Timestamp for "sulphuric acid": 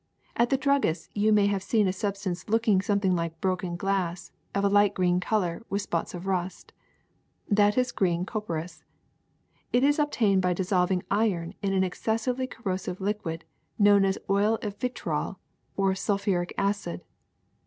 15.93-17.01